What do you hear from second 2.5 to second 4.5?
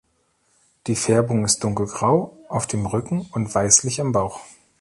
dem Rücken und weißlich am Bauch.